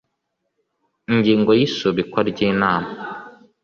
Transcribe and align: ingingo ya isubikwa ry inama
ingingo 1.11 1.49
ya 1.57 1.63
isubikwa 1.67 2.19
ry 2.29 2.39
inama 2.49 2.91